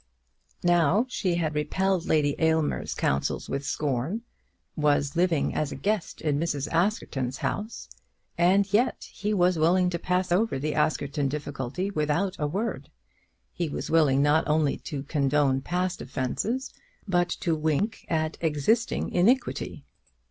[0.63, 4.23] Now she had repelled Lady Aylmer's counsels with scorn,
[4.75, 6.67] was living as a guest in Mrs.
[6.71, 7.87] Askerton's house;
[8.35, 12.89] and yet he was willing to pass over the Askerton difficulty without a word.
[13.53, 16.73] He was willing not only to condone past offences,
[17.07, 19.85] but to wink at existing iniquity!